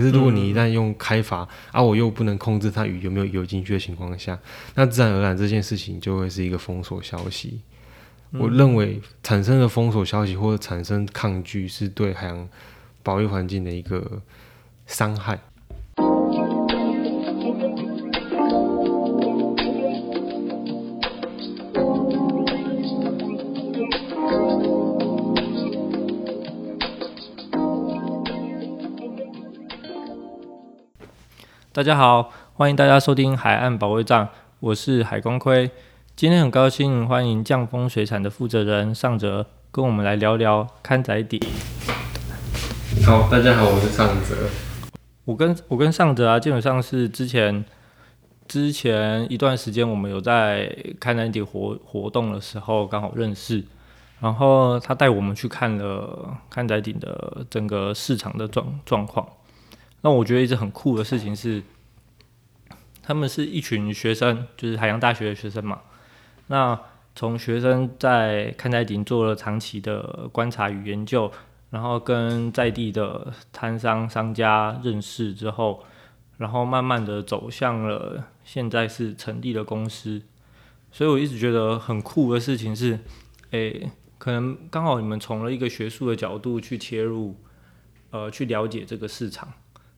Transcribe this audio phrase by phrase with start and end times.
[0.00, 4.38] 可是如果你一旦用开阀，嗯、啊，我又不能控制它鱼有没有游进去的情况下，
[4.74, 7.60] 那自然而然这件事情就会是一个封锁消息。
[8.30, 12.48] 嗯、我认为产生的封锁消息或者产生抗拒，是对海洋
[13.02, 14.22] 保育环境的一个
[14.86, 15.38] 伤害。
[31.72, 35.70] 大家好，欢迎大家收听海岸保卫战，我是海光辉。
[36.16, 41.40] 今天很高兴欢迎降风水产的负责人尚哲跟我们来聊聊看仔底。
[43.06, 44.50] 好，大家好，我是尚哲。
[45.24, 47.64] 我跟我跟尚哲啊，基本上是之前
[48.48, 53.64] 之前一段时间我们有在看仔底活活动的时候刚好认识，
[54.18, 59.24] 然后他带我们去看了看仔顶的整个市场的状状况。
[60.02, 61.62] 那我觉得一直很酷的事情是，
[63.02, 65.80] 他们是一群学生，就是海洋大学的学生嘛。
[66.46, 66.80] 那
[67.14, 71.30] 从学生在勘仔顶做了长期的观察与研究，
[71.70, 75.84] 然后跟在地的摊商商家认识之后，
[76.38, 80.22] 然后慢慢的走向了现在是成立的公司。
[80.90, 82.98] 所以我一直觉得很酷的事情是，
[83.50, 87.36] 诶，可能刚好你们从了一个学术的角度去切入，
[88.10, 89.52] 呃，去了解这个市场。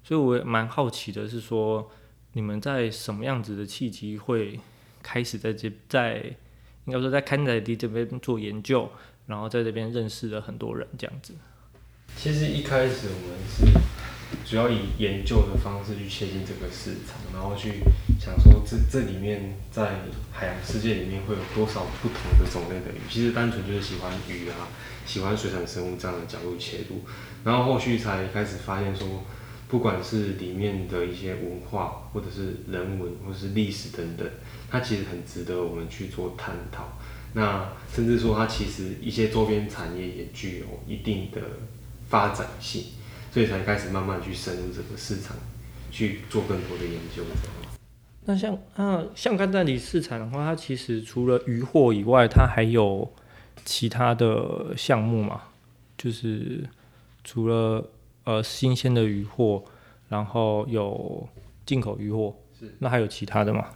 [0.05, 1.89] 所以我也蛮好奇的，是说
[2.33, 4.59] 你们在什么样子的契机会
[5.01, 6.17] 开始在这在
[6.87, 8.91] 应该说在勘仔地这边做研究，
[9.27, 11.35] 然后在这边认识了很多人这样子。
[12.17, 13.65] 其实一开始我们是
[14.45, 17.85] 主要以研究的方式去切进这个市场，然后去
[18.19, 20.01] 想说这这里面在
[20.33, 23.01] 海洋世界里面会有多少不同的种类的鱼。
[23.09, 24.67] 其实单纯就是喜欢鱼啊，
[25.07, 27.03] 喜欢水产生物这样的角度切入，
[27.45, 29.23] 然后后续才开始发现说。
[29.73, 34.29] 不管是里面的一些文化，或者是人文，或者是历史等等，
[34.71, 36.93] 它其实很值得我们去做探讨。
[37.33, 41.41] 那甚至说，它其实一些周边产业也具有一定的
[42.07, 42.85] 发展性，
[43.33, 45.35] 所以才开始慢慢去深入这个市场，
[45.91, 47.23] 去做更多的研究。
[48.27, 53.11] 那像啊，像勘仔底市场的话，它其实除了渔获以外，它还有
[53.65, 55.41] 其他的项目嘛？
[55.97, 56.69] 就是
[57.25, 57.89] 除了。
[58.25, 59.65] 呃，新鲜的鱼货，
[60.09, 61.29] 然后有
[61.67, 63.71] 进口鱼货，是那还有其他的吗？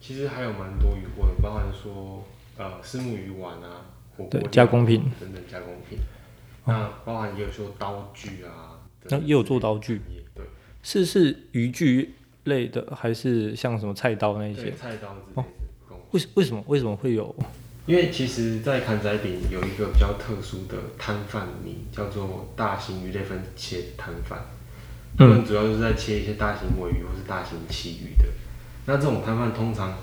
[0.00, 2.24] 其实还有蛮多鱼货的，包含说
[2.58, 3.86] 呃，虱目鱼丸啊，
[4.16, 5.98] 火锅加工品等等加工品。
[6.64, 10.00] 那包含也有说刀具啊，那也有做刀具，
[10.34, 10.44] 对，
[10.82, 12.14] 是是渔具
[12.44, 14.72] 类的，还是像什么菜刀那些？
[14.72, 15.42] 菜刀之类的。
[15.42, 15.44] 哦，
[16.10, 17.34] 为什为什么为什么会有？
[17.84, 24.38] 因为其实，在坎仔饼有一个比较特殊的摊贩名，叫做大型鱼类分切摊贩。
[25.18, 28.24] 他们主要就是在切一些大型尾鱼或是大型旗鱼的。
[28.86, 29.98] 那这种摊贩通常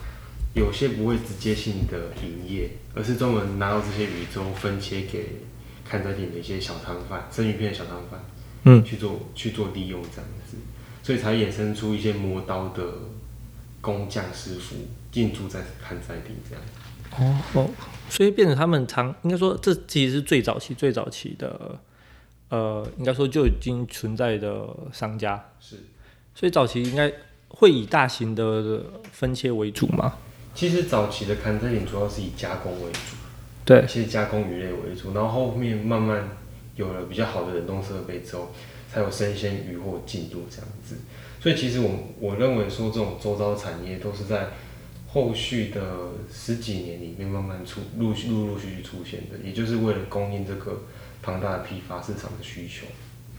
[0.53, 5.41] 有些不会直接性的营业，而是专门拿到这些鱼之后分切给
[5.83, 8.19] 坎仔顶的一些小摊贩、生鱼片的小摊贩，
[8.65, 10.57] 嗯，去做去做利用这样子，
[11.01, 12.83] 所以才衍生出一些磨刀的
[13.79, 14.75] 工匠师傅
[15.11, 16.63] 进驻在坎仔顶这样。
[17.17, 17.69] 哦哦，
[18.09, 21.77] 所以变成他们常应该说，这其实是最早期、最早期的，
[22.49, 25.77] 呃，应该说就已经存在的商家是，
[26.35, 27.11] 所以早期应该
[27.49, 30.13] 会以大型的分切为主嘛。
[30.53, 33.15] 其实早期的勘仔顶主要是以加工为主，
[33.65, 36.29] 对，其实加工鱼类为主，然后后面慢慢
[36.75, 38.51] 有了比较好的冷冻设备之后，
[38.93, 40.95] 才有生鲜鱼货进入这样子。
[41.41, 44.49] 所以其实我我认为说，这种周遭产业都是在。
[45.11, 50.83] 后续的十几年里面，慢慢出陆续陆陆续续出现的，也就是为了供应这个
[51.21, 52.85] 庞大的批发市场的需求。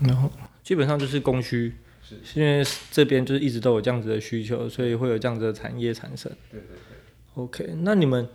[0.00, 0.30] 然后
[0.62, 6.30] 基本上就是供需，是因为这边就是一直都有这样子的需求，所以会有这样子的产业产生。
[6.50, 7.42] 对对对。
[7.42, 8.28] OK，那你们。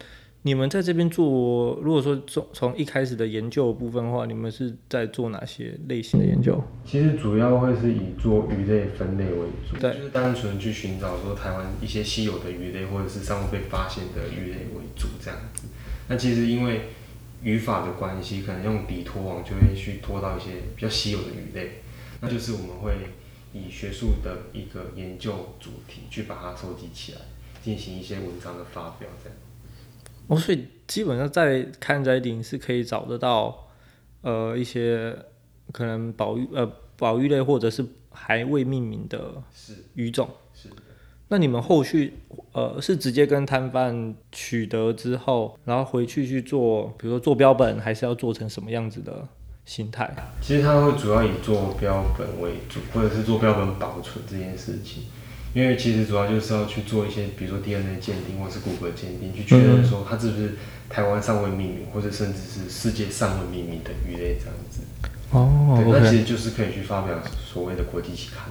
[0.45, 6.63] 你们在这边做，如果说从从一开始的研究的部分的话，你们是在做哪些类型的研究？
[6.85, 15.63] 其实主要会是以做鱼类分类为主，对，就是单纯去寻找说台湾一些稀有的鱼类，或者是尚未被发现的鱼类为主这样子。
[16.09, 16.89] 那其实因为
[17.41, 21.81] 语法的关系，可能用底拖网就会去拖到一些比较稀有的鱼类，
[22.21, 22.93] 那就是我们会
[23.51, 27.21] 以学术的一个研究主题去把它收集起来，
[27.63, 29.35] 进行一些文章的发表这样。
[30.27, 33.67] 哦，所以基本上在看宅顶是可以找得到，
[34.21, 35.15] 呃，一些
[35.71, 39.43] 可能保育呃保育类或者是还未命名的
[39.93, 40.29] 鱼种。
[40.53, 40.69] 是。
[40.69, 40.75] 是。
[41.27, 42.13] 那你们后续
[42.51, 49.27] 呃是直接跟摊贩取得之后，然后回去去做，比如说做标本，还是要做成什么样子的
[49.65, 50.15] 心态？
[50.39, 55.05] 其实它会主要以做标本为主，或者是做标本保存这件事情。
[55.55, 60.55] 因为其实主要就是要去做一些，比如说 DNA 鉴定或是骨骼鉴定，去确认说它是不是
[60.89, 64.81] 台湾尚未命名，或者甚至是世界尚未命名的鱼类这样子。
[65.31, 68.49] 哦，对，那其实就是可以去发表所谓的国际期刊。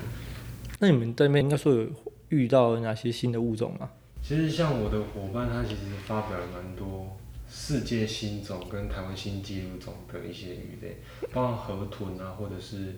[0.79, 1.87] 那你们这边应该说有
[2.31, 3.91] 遇到哪些新的物种吗？
[4.23, 7.15] 其实像我的伙伴，他其实发表了蛮多
[7.51, 10.97] 世界新种跟台湾新纪录种的一些鱼类，
[11.35, 12.97] 包括河豚啊，或者是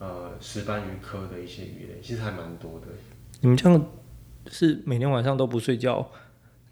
[0.00, 2.88] 呃石斑鱼科的一些鱼类，其实还蛮多的。
[3.46, 3.86] 你们这样
[4.50, 6.04] 是每天晚上都不睡觉，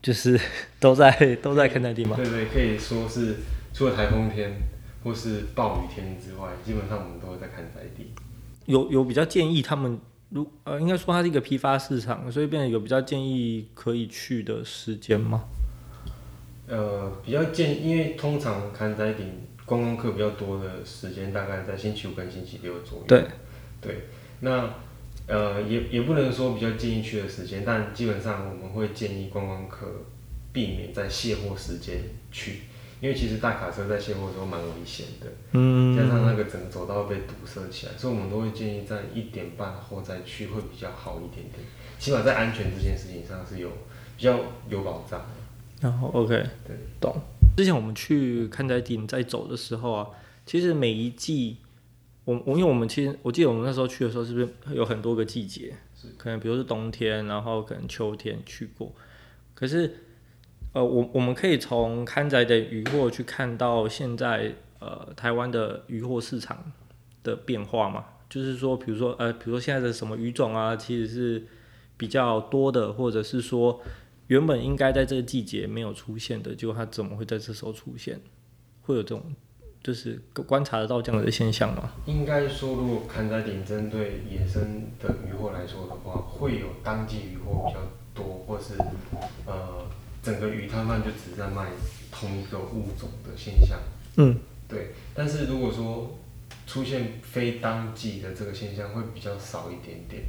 [0.03, 0.37] 就是
[0.81, 2.17] 都在都在看在地吗？
[2.17, 3.37] 对对，可以说是
[3.73, 4.56] 除了台风天
[5.05, 8.11] 或是暴雨天之外，基本上我们都会在看在地。
[8.65, 10.00] 有有比较建议他们，
[10.31, 15.44] 如呃应该说它是一个批发市场，所以变得有比较建议可以去的时间吗？
[16.67, 19.23] 呃，比较建议，因为通常看在地
[19.65, 23.05] 观光客比较多的时间，大概在星期五跟星期六左右。
[23.06, 23.25] 对
[23.81, 24.09] 对，
[24.41, 24.69] 那。
[25.26, 29.87] 呃，也也不能说比较建议去的时间，但基本上我们会建议观光客
[30.53, 32.61] 避免在卸货时间去，
[33.00, 41.65] 因为其实大卡车在卸货的时候蛮危险的，嗯，加上那个整个走道被堵塞起来，所以我们都会建议在一点半后再去会比较好一点点，
[41.99, 43.71] 起码在安全这件事情上是有
[44.19, 44.38] 比较
[44.69, 45.25] 有保障。
[45.81, 46.29] 然后 OK，
[46.67, 47.17] 对，懂。
[47.56, 50.06] 之前我们去看在顶在走的时候啊，
[50.44, 51.56] 其实每一季。
[52.25, 55.76] 我我因为我们其实我记得我们那时候去的时候是不是有很多个季节？
[55.94, 58.93] 是可能比如是冬天，然后可能秋天去过。
[59.55, 59.94] 可是
[60.73, 66.73] 呃，我我们可以从刊载的渔获去看到现在呃台湾的渔获市场
[67.23, 68.06] 的变化嘛？
[68.31, 71.47] 就是说，比如说呃，比如说现在的什么鱼种啊，其实是
[71.97, 73.82] 比较多的，或者是说
[74.29, 78.21] 原本应该在这个季节没有出现的，结果它怎么会在这时候出现？
[78.81, 79.23] 会有这种。
[79.84, 81.92] 就是观察得到这样的现象吗？
[82.06, 87.81] 应该说，如果看在顶针对野生的渔获来说的话，会有当季渔获比较
[88.14, 88.72] 多，或是
[89.44, 89.86] 呃
[90.22, 91.66] 整个鱼摊贩就只在卖
[92.10, 93.78] 同一个物种的现象。
[94.16, 94.94] 嗯，对。
[95.14, 96.16] 但是如果说
[96.66, 100.22] 出现非当季的这个现象，会比较少一点点。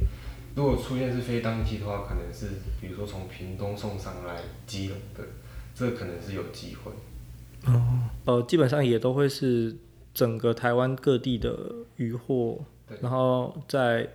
[0.54, 5.24] 如果出现是非当季的话，可能是比如说从屏东送上来基隆的，
[5.74, 6.92] 这可能是有机会。
[7.66, 9.76] 哦，呃，基本上也都会是
[10.14, 12.64] 整个台湾各地的渔获，
[13.00, 14.08] 然后在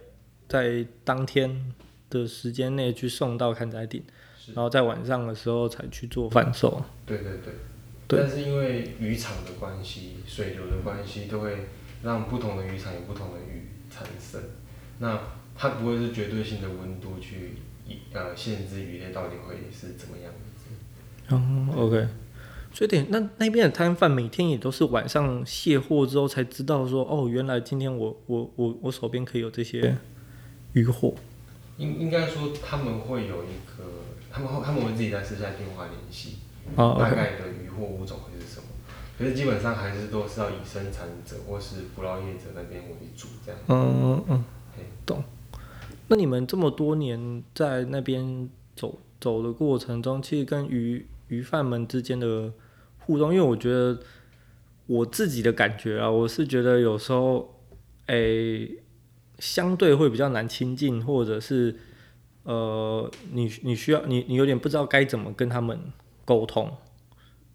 [0.47, 1.73] 在当天
[2.09, 4.03] 的时间内去送到看宅顶，
[4.47, 6.83] 然后在晚上的时候才去做贩售。
[7.05, 7.53] 对对对，
[8.07, 8.19] 对。
[8.21, 11.67] 但是因为渔场的关系、水流的关系，都会
[12.03, 14.41] 让不同的渔场有不同的鱼产生。
[14.99, 15.19] 那
[15.55, 17.57] 它不会是绝对性的温度去
[18.13, 20.69] 呃限制鱼类到底会是怎么样子。
[21.29, 22.07] 嗯，OK。
[22.73, 29.97] 所以点那那边的摊贩每天也都是晚上卸货之后才知道说哦，原来今天我我我我手边可以有这些
[30.73, 31.13] 鱼货。
[31.77, 33.83] 应应该说他们会有一个，
[34.31, 36.37] 他们会他们会自己在私下电话联系，
[36.75, 38.67] 哦、大概的鱼货物种会是什么。
[39.17, 43.59] 可是基本上还是都是要以生产者或是捕捞业者那边为主这样。
[43.67, 44.43] 嗯嗯
[44.77, 45.23] 嗯，懂。
[46.07, 52.51] 那你们这么多年在那边走走的过程中，其实跟鱼鱼贩们之间的
[53.05, 53.99] 互动，因为我觉得
[54.87, 57.61] 我自己的感觉啊，我是觉得有时候，
[58.07, 58.69] 诶、
[59.39, 61.75] 相对会比较难亲近，或者是
[62.43, 65.79] 呃，你你需要你你有点不知道该怎么跟他们
[66.25, 66.71] 沟通，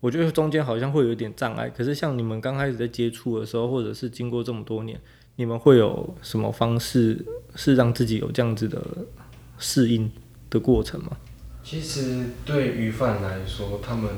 [0.00, 1.68] 我觉得中间好像会有一点障碍。
[1.68, 5.00] 可是像你们刚开始在接触的时候，或者是经过这么多年，
[5.36, 8.80] 你们会有什么方式是让自己有这样子的
[9.58, 10.10] 适应
[10.50, 11.16] 的过程吗？
[11.62, 14.08] 其实对于贩来说，他们，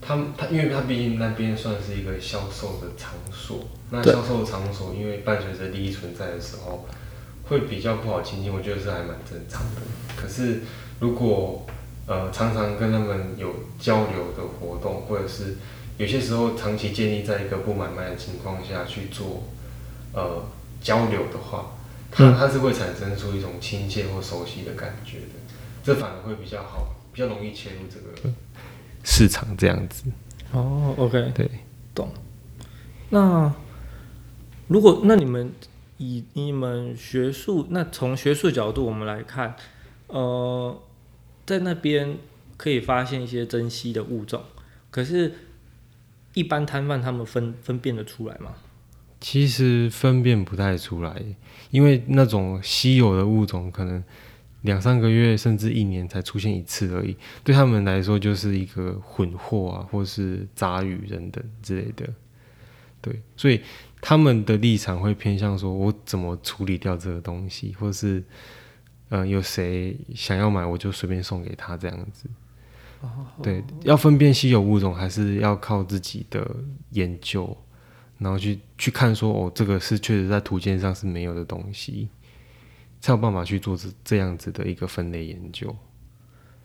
[0.00, 6.86] 他们他，因为他毕竟那边算是一个销售的场所，那销售的场所因为伴随着利益存在的时候，
[7.48, 9.82] 会比较不好亲近，我觉得是还蛮正常的。
[10.16, 10.62] 可是
[10.98, 11.66] 如果
[12.06, 15.56] 呃常常跟他们有交流的活动，或者是
[15.98, 19.44] 有些时候长期建立在一个不买卖的情况下去做
[20.14, 20.42] 呃
[20.80, 21.76] 交流的话，
[22.10, 25.34] 它它是会产生出一种亲切或熟悉的感觉的。
[25.84, 28.34] 这反而会比较好，比较容易切入这个
[29.02, 30.04] 市场这样子。
[30.52, 31.48] 哦，OK，对，
[31.94, 32.08] 懂。
[33.10, 33.52] 那
[34.68, 35.52] 如果那你们
[35.98, 39.54] 以你们学术，那从学术角度我们来看，
[40.08, 40.80] 呃，
[41.46, 42.18] 在那边
[42.56, 44.42] 可以发现一些珍稀的物种，
[44.90, 45.32] 可是，
[46.34, 48.54] 一般摊贩他们分分辨得出来吗？
[49.20, 51.22] 其实分辨不太出来，
[51.70, 54.02] 因为那种稀有的物种可能。
[54.62, 62.08] 两三个月甚至一年才出现一次而已，对他们来说就是一个混货啊，或是杂鱼等等之类的。
[63.02, 63.58] 对，所以
[64.02, 68.18] 他们的立场会偏向说，我怎么处理掉这个东西，或是，
[69.08, 72.28] 嗯、呃，有谁想要买，我就随便送给他这样子。
[73.00, 73.08] 哦、
[73.42, 76.54] 对，要分辨稀有物种，还是要靠自己的
[76.90, 77.56] 研究，
[78.18, 82.10] 然后去去看说，哦，这个是确实在图鉴上是没有的东西，
[83.00, 85.74] 才有办法去做这这样子的一个分类研究。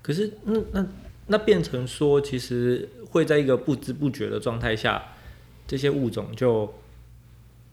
[0.02, 0.88] 可是，那那
[1.28, 5.02] 那变成说，其实会在一个不知不觉的状态下，
[5.66, 6.72] 这些物种就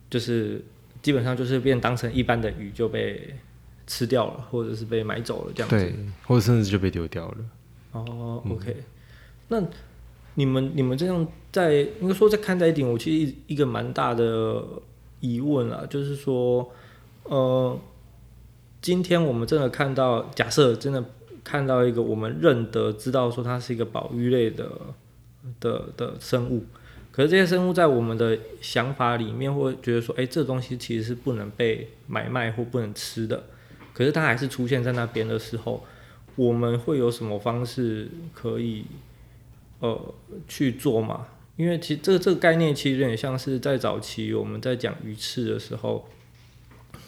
[0.09, 0.63] 就是
[1.01, 3.35] 基本上就是变当成一般的鱼就被
[3.85, 5.93] 吃掉了，或者是被买走了这样子，对，
[6.25, 7.37] 或者甚至就被丢掉了。
[7.91, 8.83] 哦，OK，嗯，
[9.49, 9.67] 那
[10.33, 14.65] 你们你们这样在应该说在看待一点，我其实一一个蛮大的
[15.19, 16.71] 疑问啊，就是说，
[17.25, 17.79] 呃，
[18.83, 21.01] 今天我们真的看到，假设真的
[21.41, 24.69] 看到一个我们认得知道说它是一个保育类的
[25.61, 26.65] 的的生物，
[27.09, 33.45] 可是这些生物在我们的想法里面会觉得说，哎，这东西其实是不能被买卖或不能吃的，
[33.93, 35.83] 可是它还是出现在那边的时候。
[36.35, 38.85] 我们会有什么方式可以
[39.81, 40.13] 呃
[40.47, 41.27] 去做嘛？
[41.57, 46.09] 因为其实这个这个概念其实有点像是在早期我们在讲鱼翅的时候，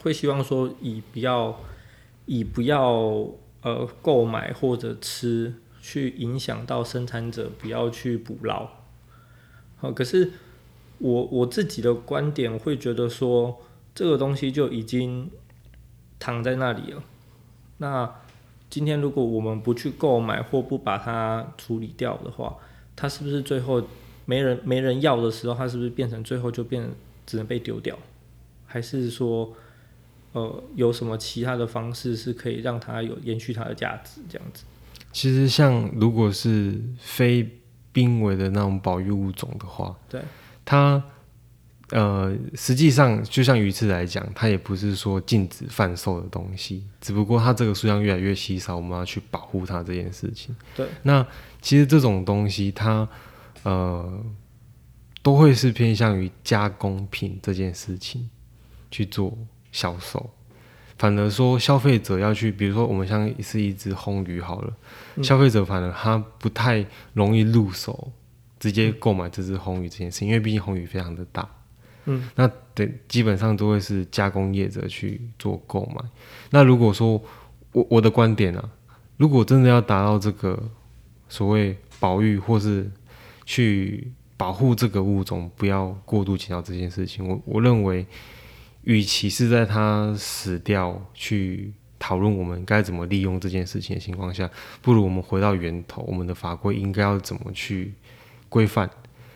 [0.05, 1.59] 会希望说以不要
[2.27, 3.27] 以不要
[3.63, 8.69] 呃购买或者吃去影响到生产者，不要去捕捞。
[9.77, 10.31] 好，可是
[10.99, 13.59] 我我自己的观点会觉得说，
[13.95, 15.31] 这个东西就已经
[16.19, 17.03] 躺在那里了，
[17.77, 18.15] 那。
[18.67, 22.57] 今天如果我们不去购买或不把它处理掉的话，
[22.93, 23.81] 它是不是最后
[24.25, 26.89] 没人没人要的时候，它是不是变成最后就变
[27.25, 27.97] 只能被丢掉？
[28.65, 29.53] 还是说，
[30.35, 34.21] 呃，有什么其他的方式是可以让它有延续它的价值？
[34.29, 34.65] 这样子？
[35.13, 37.49] 其实像如果是非
[37.93, 40.21] 濒危的那种保育物种的话，对
[40.65, 41.01] 它。
[41.91, 50.55] 呃，实际上就像鱼翅来讲，它也不是说禁止贩售的东西，只不过它这个数量越来越稀少，我们要去保护它这件事情。
[50.75, 51.23] 对，那
[51.61, 53.07] 其实这种东西它
[53.61, 54.19] 呃
[55.21, 58.27] 都会是偏向于加工品这件事情
[58.89, 59.37] 去做
[59.75, 60.29] 销售，
[60.97, 64.73] 反而说消费者要去，比如说我们像是一只红鱼好了，
[65.15, 68.09] 嗯、消费者反而他不太容易入手，
[68.57, 71.45] 直接购买这只红鱼这件事情，因为毕竟红鱼非常的大。
[72.05, 76.01] 嗯，那对，基本上都会是加工业者去做购买。
[76.51, 77.21] 那如果说
[77.73, 78.69] 我我的观点啊，
[79.17, 80.57] 如果真的要达到这个
[81.27, 82.89] 所谓保育或是
[83.45, 88.05] 去保护这个物种不要过度减少这件事情，我我认为，
[88.85, 94.49] 与其是在他死掉去讨论我们该怎么利用这件事情的情况下，
[94.81, 97.93] 不如我们回到源头，我们的法规应该要怎么去
[98.47, 98.89] 规范，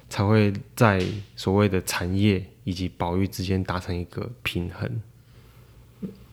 [0.10, 1.04] 才会在
[1.36, 2.44] 所谓的产业。
[2.66, 5.02] 以及保育之间达成一个平衡。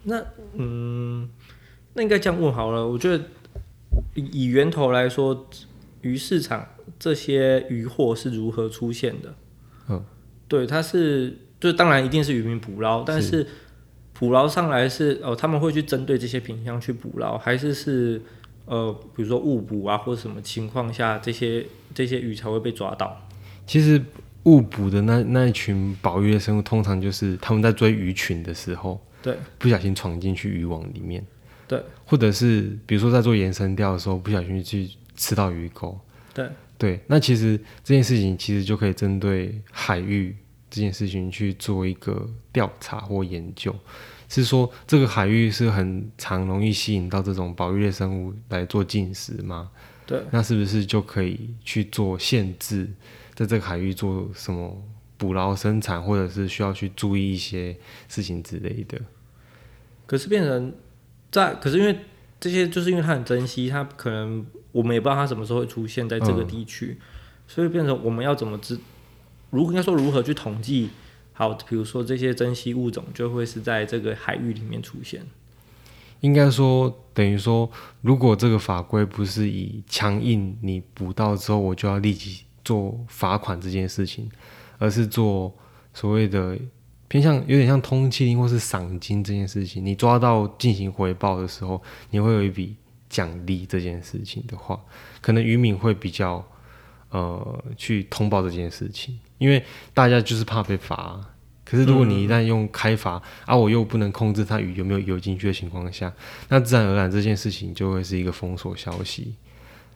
[0.02, 1.26] 那嗯，
[1.94, 2.86] 那应该这样问好了。
[2.86, 3.24] 我觉得
[4.14, 5.48] 以源头来说，
[6.02, 6.68] 鱼市场
[6.98, 9.34] 这些鱼货是如何出现的？
[9.88, 10.04] 嗯，
[10.46, 13.46] 对，它是就当然一定是渔民捕捞，但是。
[14.18, 18.22] 捕捞上来是哦，他们会去针对这些品相去捕捞，还是是
[18.64, 23.28] 呃，比如说误捕啊，或者什么情况下这些这些鱼才会被抓到？
[23.66, 24.02] 其实。
[24.46, 31.26] 误捕的那那一群保育的生物，通常就是他们在追鱼群的时候，对，不小心闯进去渔网里面，
[31.66, 35.98] 对，或者是比如说在做延伸钓的时候，不小心去吃到鱼钩，
[36.32, 36.48] 对，
[36.78, 40.36] 对，那其实这件事情其实就可以针对海域
[40.70, 43.74] 这件事情去做一个调查或研究，
[44.28, 49.70] 是说这个海域是很常容易吸引到这种保育类生物来做进食吗？
[50.06, 52.88] 对，那是不是就可以去做限制？
[53.34, 54.82] 在这个海域做什么
[55.18, 57.76] 捕捞生产，或者是需要去注意一些
[58.08, 59.00] 事情之类的。
[60.06, 60.72] 可是变成
[61.30, 61.96] 在，可是因为
[62.40, 67.02] 这些，就是因为它很珍惜，它可能我们也不知道它什么时候会出现在这个地区，嗯、
[67.46, 68.78] 所以变成我们要怎么知？
[69.50, 70.90] 如应该说如何去统计？
[71.32, 75.24] 好，比如说这些珍稀物种就会是在这个海域里面出现。
[76.20, 82.42] 应该说，等于说，如果这个法规不是以强硬，你捕到之后我就要立即。
[82.66, 84.28] 做罚款这件事情，
[84.78, 85.54] 而是做
[85.94, 86.58] 所谓的
[87.06, 89.86] 偏向有点像通缉令或是赏金这件事情。
[89.86, 92.74] 你抓到进行回报的时候，你会有一笔
[93.08, 93.64] 奖励。
[93.64, 94.80] 这件事情的话，
[95.20, 96.44] 可能渔民会比较
[97.10, 99.64] 呃去通报这件事情，因为
[99.94, 101.20] 大家就是怕被罚。
[101.64, 106.12] 可是如果你一旦用开罚，啊，我又不能控制它鱼有没有游进去的情况下，
[106.48, 109.34] 那自然而然这件事情就会是一个封锁消息。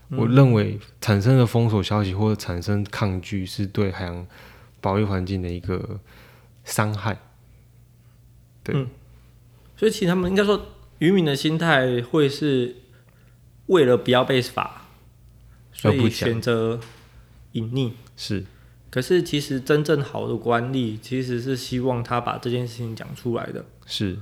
[0.09, 4.27] 我认为产生的封锁消息或者产生抗拒是对海洋
[4.81, 6.01] 保育环境的一个
[6.65, 7.17] 伤害。
[8.65, 8.89] 对、嗯，
[9.77, 10.61] 所以其实他们应该说，
[10.99, 12.75] 渔民的心态会是
[13.67, 14.89] 为了不要被罚，
[15.73, 16.81] 所以选择
[17.53, 17.93] 隐匿。
[18.17, 18.45] 是，
[18.91, 23.65] 可是其实真正好的管理，其实是希望他把这件事情讲出来的。
[23.87, 24.19] 是，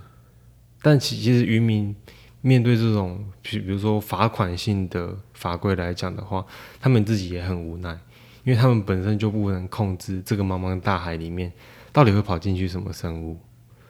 [0.82, 1.96] 但其其实渔民
[2.42, 6.44] 面对这种，比比如说罚款性的法规来讲的话，
[6.80, 7.98] 他们自己也很无奈，
[8.44, 11.52] 因为他们本身就不能控制这个茫茫大海里面
[11.92, 13.38] 到底会跑进去什么生物。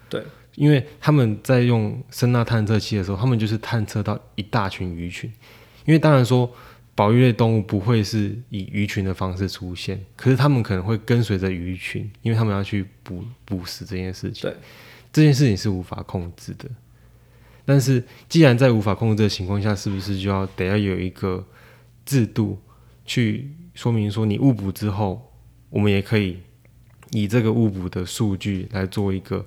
[0.08, 0.24] 对。
[0.54, 5.32] 因为他们在用声纳探测器的时候，他们就是探测到一大群鱼群。
[5.84, 6.52] 因为当然说，
[6.98, 14.50] 保育类动物不会是以鱼群的方式出现，可是他们可能会跟随着鱼群，因为他们要去捕捕食这件事情。
[14.50, 14.56] 对，
[15.12, 16.68] 这件事情是无法控制的。
[17.64, 21.46] 但是，既然在无法控制的情况下，是不是就要得要有一个
[22.04, 22.60] 制度
[23.06, 25.32] 去说明说，你误捕之后，
[25.70, 26.38] 我们也可以
[27.12, 29.46] 以这个误捕的数据来做一个。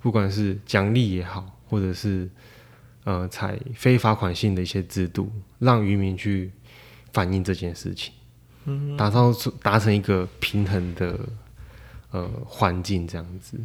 [0.00, 2.30] 不管是奖励也好，或者是
[3.04, 6.50] 呃采非罚款性的一些制度，让渔民去
[7.16, 8.12] 反映这件事情，
[8.66, 9.32] 嗯，达到
[9.62, 11.18] 达成一个平衡的
[12.10, 13.58] 呃环境，这样子。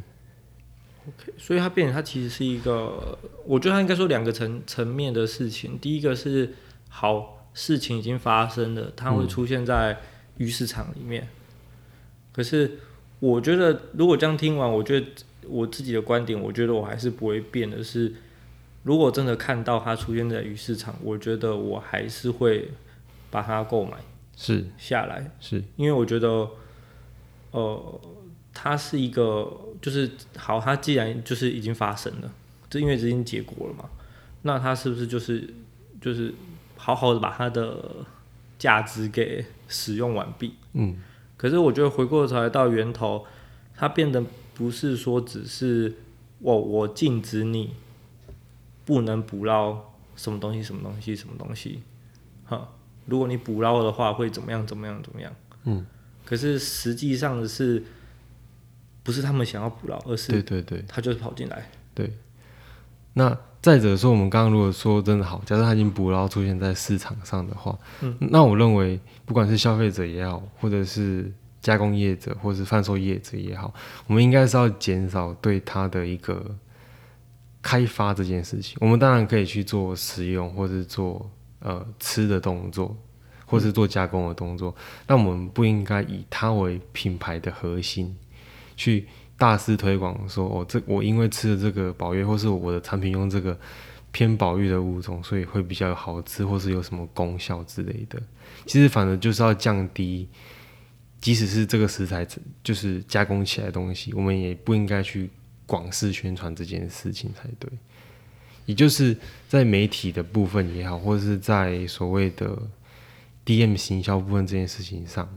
[1.06, 5.78] OK，所以它变成它其实是一个，我觉得它应该说两个层层面的事情。
[5.78, 6.54] 第一个是
[6.88, 9.98] 好事情已经发生了，它会出现在
[10.38, 11.28] 鱼市场里面。
[12.32, 12.80] 可是
[13.20, 15.06] 我觉得，如果这样听完，我觉得。
[15.48, 18.14] 我自己的观点，我觉得我还是不会变的是，
[18.84, 22.70] 如果真的看到它出现在鱼市场，我觉得我还是会
[23.32, 23.98] 把它购买
[24.36, 26.48] 是下来，是因为我觉得，
[27.50, 28.02] 呃，
[28.54, 32.32] 它是一个就是好，它既然就是已经发生了，
[32.70, 33.90] 这因为已经结果了嘛，
[34.44, 35.52] 那它是不是就是
[36.00, 36.34] 就是
[36.76, 38.06] 好好的把它的
[38.60, 40.54] 价值给使用完毕？
[40.74, 41.02] 嗯，
[41.38, 43.26] 可是我觉得回过头来到源头，
[43.76, 44.24] 它变得。
[44.54, 45.92] 不是说只是
[46.38, 47.74] 我我禁止你
[48.86, 51.82] 不能捕捞什么东西什么东西什么东西，
[52.44, 52.70] 哈，
[53.06, 55.34] 如果你捕捞的话会怎么样怎么样怎么样？
[55.66, 55.86] 嗯，
[56.26, 57.84] 可是实际上是
[59.04, 61.70] 不是他们想要捕捞，而是对对对，他就是跑进来。
[61.94, 62.14] 对，
[63.14, 71.32] 那再者说，我们刚刚如果说真的好，假设他已经捕捞出现在市场上的话，嗯，那我认为不管是消费者也好，或者是。
[71.62, 73.72] 加工业者或是贩售业者也好，
[74.08, 76.44] 我们应该是要减少对它的一个
[77.62, 78.76] 开发这件事情。
[78.82, 81.30] 我们当然可以去做食用，或是做
[81.62, 82.96] 呃吃的动作，
[83.46, 84.76] 或是做加工的动作，
[85.08, 88.16] 那我们不应该以它为品牌的核心
[88.76, 93.58] 去大肆推广，说哦，这我因为吃了这个保育，或是我的产品用这个
[94.12, 98.22] 偏保育的物种，所以会比较好吃，或是有什么功效之类的。
[98.66, 100.28] 其实反正就是要降低。
[101.20, 102.26] 即使是这个食材
[102.64, 105.30] 就是加工起来的东西，我们也不应该去
[105.68, 107.70] 广式宣传这件事情才对。
[108.72, 109.16] 也就是
[109.50, 112.58] 在媒体的部分也好，或者是在所谓的
[113.46, 115.28] DM 行销部分这件事情上，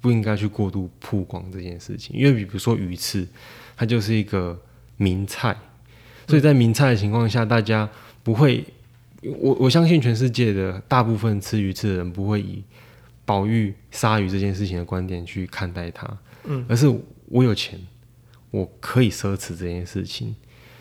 [0.00, 2.16] 不应该去过度曝光这件事情。
[2.18, 3.28] 因为比如说鱼翅，
[3.76, 4.58] 它就是一个
[4.96, 5.54] 名菜，
[6.26, 7.86] 所以在名菜的情况下，大家
[8.22, 8.64] 不会，
[9.22, 12.64] 我我相信全世界的大部分吃鱼翅的人不会以。
[13.26, 16.92] 保育鲨鱼这件事情的观点去看待它，嗯，而是
[17.26, 17.78] 我有钱，
[18.50, 20.34] 我可以奢侈这件事情，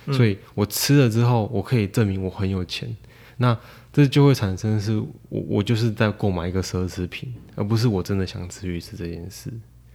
[0.09, 2.93] 嗯，所以我吃了之后，我可以证明我很有钱，
[3.37, 3.57] 那
[3.93, 4.97] 这就会产生是
[5.29, 9.51] 我我就是在购买一个奢侈品，而不是我真的想吃鱼翅这件事，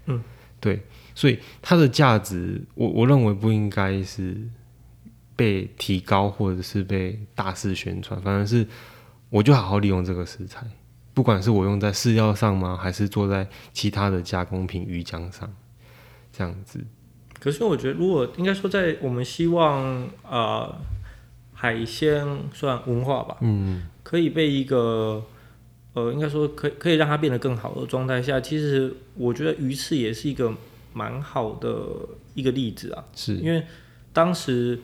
[0.07, 0.22] 嗯，
[0.61, 0.83] 对，
[1.14, 4.37] 所以它的价值，我我认为不应该是
[5.37, 8.66] 被提高或者是被大肆宣传，反而是
[9.31, 10.66] 我就好好利用这个食材。
[11.12, 15.48] 不管是我用在饲料上吗，还是做在其他的加工品鱼浆上，
[16.33, 16.85] 这样子。
[17.45, 20.75] 可是我觉得，如果应该说，在我们希望呃
[21.53, 25.23] 海鲜算文化吧，嗯，可以被一个
[25.93, 30.51] 呃应该说可以可以让它变得更好的状态下，其实我觉得鱼翅也是一个
[30.95, 31.87] 蛮好的
[32.33, 33.05] 一个例子啊。
[33.15, 33.63] 是因为
[34.15, 34.81] 当时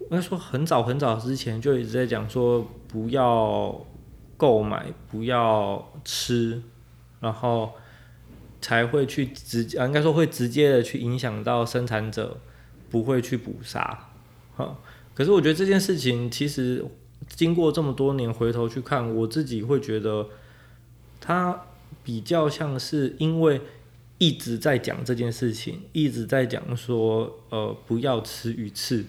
[0.00, 3.80] 应该说很早很早之前就一直在讲说不要。
[4.38, 6.60] 购买不要吃，
[7.20, 7.72] 然后
[8.66, 12.40] 才会去直接，应该说会直接的去影响到生产者，
[12.90, 14.08] 不会去捕杀。
[15.14, 16.84] 可是我觉得这件事情其实
[17.28, 20.26] 经过这么多年回头去看，我自己会觉得，
[21.20, 21.62] 它
[22.02, 23.60] 比较像是因为
[24.18, 29.04] 一直在讲这件事情，一直在讲说，呃，不要吃鱼翅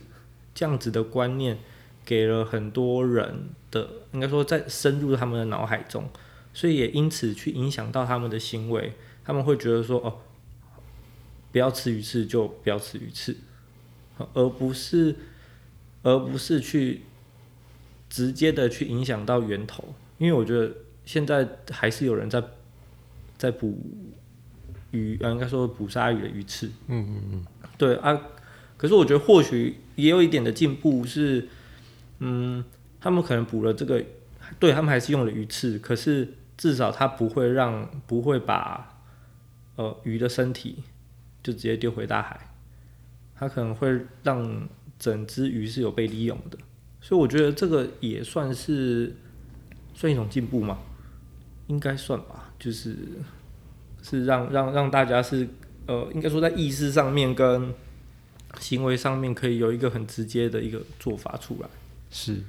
[0.53, 1.57] 这样子的观念。
[2.05, 6.07] 给了很多人的，应该说在深入他们的脑海中，
[6.53, 8.93] 所以也因此去影响到他们的行为。
[9.27, 10.19] 他们会觉得说，哦，
[11.51, 13.35] 不要吃鱼翅就不要吃鱼翅，
[14.33, 15.13] 而不是
[16.01, 17.01] 而不是去
[18.09, 19.83] 直接的去影响到源头，
[20.17, 22.41] 因为我觉得现在还是有人在
[23.37, 23.77] 在捕
[24.91, 27.45] 鱼，呃，应该说捕鲨鱼的鱼翅，嗯嗯嗯，
[27.77, 28.17] 对啊，
[28.77, 31.49] 可是我觉得或许也有一点的进步是，
[32.19, 32.63] 嗯，
[33.01, 34.01] 他们可能捕了这个，
[34.57, 38.96] 对他们还是用了鱼翅，可是至少他不会让不会把
[39.77, 40.83] 呃鱼的身体。
[41.43, 42.37] 就直接丢回大海，
[43.33, 44.67] 它可能会让
[44.99, 46.57] 整只鱼是有被利用的，
[46.99, 49.15] 所以我觉得这个也算是
[49.93, 50.77] 算一种进步嘛，
[51.67, 52.97] 应该算吧，就是
[54.03, 55.47] 是让让让大家是
[55.85, 57.73] 呃，应该说在意识上面跟
[58.59, 61.69] 行为上面可以有一个很直接的一个做法出来，
[62.09, 62.43] 是，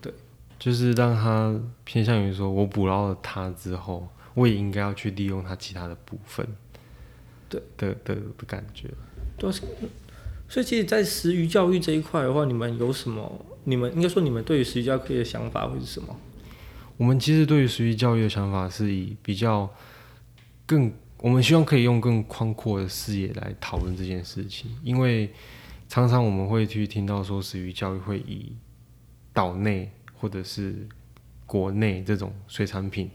[0.00, 0.12] 对，
[0.58, 6.44] 就是让它偏向于说我捕捞了它之后，我也应该要去利用它其他的部分。
[7.76, 8.88] 的的的感觉，
[9.36, 9.52] 对，
[10.48, 13.46] 所以其实，在食鱼教育这一块的话，你们有什么？
[13.64, 16.14] 你们应该说，你们对于食鱼教育的想法会是什么？
[16.96, 19.72] 我们其实对于食鱼教育的想法是以比较
[20.66, 25.30] 更，我们希望可以用更宽阔的视野来讨论这件事情，因为
[25.88, 28.52] 常常我们会去听到说，食鱼教育会以
[29.32, 30.86] 岛内或者是
[31.46, 33.10] 国内这种水产品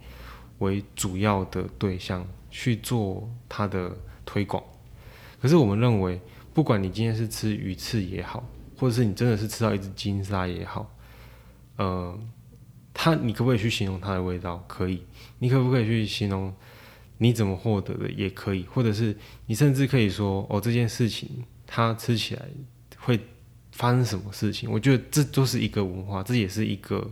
[0.58, 3.95] 为主要的对象去做它的。
[4.27, 4.61] 推广，
[5.41, 6.19] 可是我们认为，
[6.53, 8.43] 不管你今天是吃鱼翅也好，
[8.77, 10.93] 或者是你真的是吃到一只金沙也好，
[11.77, 12.19] 呃，
[12.93, 14.63] 它你可不可以去形容它的味道？
[14.67, 15.01] 可以。
[15.39, 16.53] 你可不可以去形容
[17.19, 18.11] 你怎么获得的？
[18.11, 18.63] 也可以。
[18.63, 22.45] 或者是你甚至可以说，哦，这件事情它吃起来
[22.99, 23.19] 会
[23.71, 24.69] 发生什么事情？
[24.69, 27.09] 我觉得这都是一个文化，这也是一个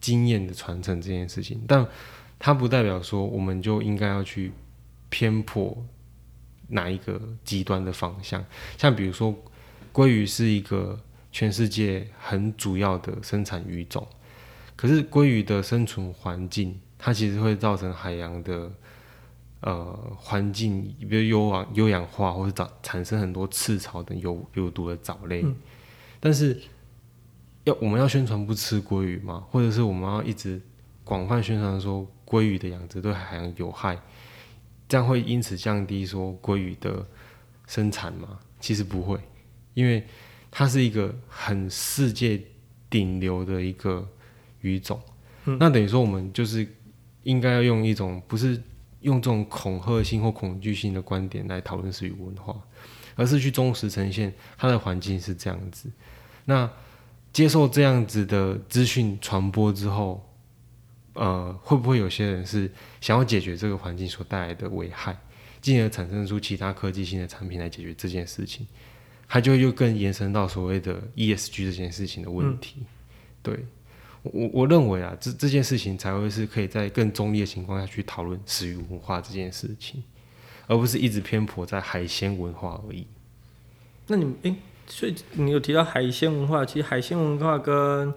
[0.00, 1.62] 经验的传承这件事情。
[1.68, 1.86] 但
[2.38, 4.50] 它不代表说我们就应该要去
[5.08, 5.86] 偏颇。
[6.68, 8.44] 哪一个极端的方向？
[8.76, 9.34] 像比如说，
[9.92, 10.98] 鲑鱼是一个
[11.32, 14.06] 全世界很主要的生产鱼种，
[14.76, 18.70] 可是鲑鱼的生存环境，它其实会造成海洋的
[19.60, 25.42] 呃环境，比如优氧优氧化，或者产产生很多赤潮等有有毒的藻类。
[25.42, 25.54] 嗯、
[26.20, 26.60] 但是
[27.64, 29.46] 要我们要宣传不吃鲑鱼吗？
[29.50, 30.60] 或者是我们要一直
[31.04, 33.98] 广泛宣传说鲑鱼的养殖对海洋有害？
[34.88, 37.06] 这样会因此降低说鲑鱼的
[37.66, 38.38] 生产吗？
[38.58, 39.20] 其实不会，
[39.74, 40.02] 因为
[40.50, 42.40] 它是一个很世界
[42.88, 44.08] 顶流的一个
[44.62, 44.98] 鱼种。
[45.44, 46.66] 嗯、那等于说我们就是
[47.24, 48.60] 应该要用一种不是
[49.02, 52.56] 用这种恐吓性或恐惧性的观点来讨论食鱼文化，
[53.14, 55.90] 而是去忠实呈现它的环境是这样子。
[56.46, 56.70] 那
[57.32, 60.24] 接受这样子的资讯传播之后。
[61.18, 65.18] 呃，会不会有些人是想要解决这个环境所带来的危害，
[65.60, 68.64] 进而产生出其他科技性的产品来解决这件事情？
[69.26, 72.76] 它就又更延伸到所谓的 ESG 这件事情的问题。
[72.78, 72.86] 嗯、
[73.42, 73.66] 对，
[74.22, 80.00] 我我认为啊，这这件事情才会是可以在更中立的情况下去讨论食鱼文化这件事情，
[80.68, 83.04] 而不是一直偏颇在海鲜文化而已。
[84.06, 84.54] 那你诶，
[84.86, 88.14] 所以你有提到海鲜文化，其实海鲜文化跟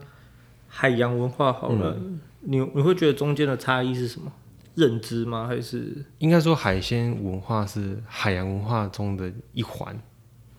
[0.68, 1.98] 海洋文化好了。
[2.00, 4.32] 嗯你你会觉得中间的差异是什么？
[4.76, 5.48] 认知吗？
[5.48, 10.02] 还是应该说海鲜文化是海洋文化中的一环？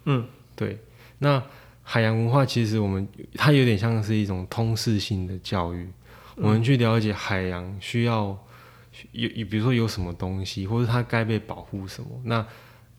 [0.05, 0.79] 嗯，对。
[1.19, 1.43] 那
[1.83, 5.89] 海洋文化其实我们它有点像是一种通识性的教育，
[6.37, 8.39] 嗯、我们去了解海洋需要
[9.13, 12.09] 有，比如说有什么东西，或者它该被保护什么。
[12.25, 12.47] 那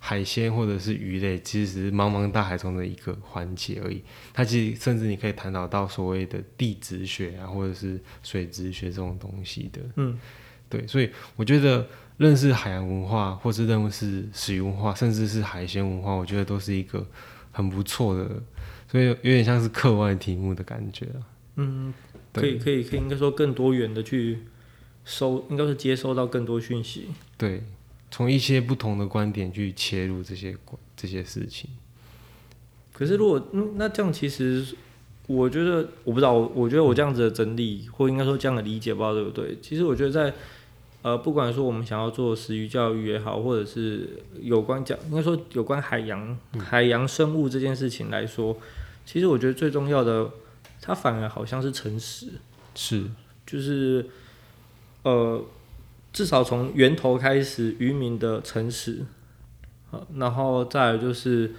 [0.06, 4.04] 海鲜或者是鱼类，其实只是茫茫大海中的一个环节而已。
[4.34, 9.80] 它其实甚至你可以探讨到所谓的地质学啊，或者是水质学这种东西的。
[9.96, 10.20] 嗯，
[10.68, 10.86] 对。
[10.86, 11.88] 所以我觉得
[12.18, 17.08] 认识海洋文化，或是认识食鱼文化，甚至是海鲜文化，我觉得都是一个
[17.54, 18.30] 很不错的。
[18.92, 21.08] 所以有点像是课外题目的感觉。
[21.56, 21.94] 嗯，
[22.34, 24.40] 可以可以可以，应该说更多元的去
[25.06, 27.08] 收，应该是接收到更多讯息。
[27.38, 27.64] 对。
[28.14, 30.56] 从一些不同的观点去切入这些
[30.96, 31.68] 这些事情，
[32.94, 34.64] 可是如果嗯，那这样其实
[35.26, 39.58] 我觉得我不知道，我觉得我这样子的整理，或应该说这样的理解，不知道对不对？
[39.64, 40.32] 其实我觉得在
[41.02, 48.56] 呃，不管说我们想要做食鱼教育也好，或者是有关讲应该说有关海洋海洋生物这件事情来说，
[49.08, 50.30] 其实我觉得最重要的，
[50.80, 52.28] 它反而好像是诚实，
[52.76, 53.06] 是
[53.44, 54.08] 就是
[55.02, 55.44] 呃。
[56.14, 59.04] 至少从源头开始，渔民的诚实，
[60.16, 61.52] 然后再来就是，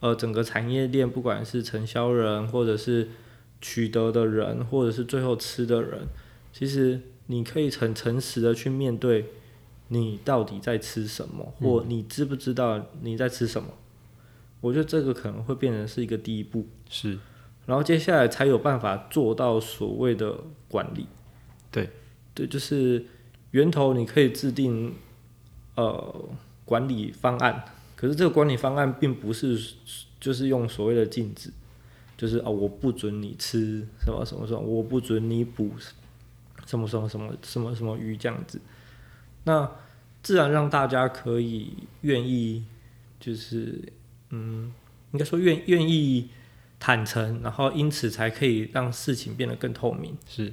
[0.00, 3.08] 呃，整个产业链，不管是承销人，或者是
[3.60, 6.00] 取得的人，或者是最后吃的人，
[6.52, 9.26] 其实你可以很诚实的去面对
[9.88, 13.68] 你到底在吃什么，或你知不知道你在吃什么？
[14.60, 17.18] 我觉得这个可能会变成是一个第一步，是，
[17.66, 20.36] 然后接下来才有办法做到所谓的
[20.68, 21.06] 管理。
[21.70, 21.88] 对，
[22.34, 23.04] 对，就是
[23.52, 24.94] 源头你可以制定
[25.74, 26.28] 呃
[26.64, 27.64] 管理方案，
[27.96, 29.60] 可是这个管理方案并不是
[30.20, 31.50] 就是用所谓的禁止，
[32.16, 35.72] 就是啊、哦、我不准你吃什么什么什么，我不准你捕
[36.66, 38.60] 什么什么什么什么什么鱼这样子。
[39.44, 39.70] 那
[40.22, 42.64] 自然让大家可以愿意，
[43.18, 43.92] 就是
[44.28, 44.72] 嗯，
[45.12, 46.28] 应该说愿愿意
[46.78, 50.16] 坦诚，然后因此才可以让事情变得更透明。
[50.28, 50.52] 是。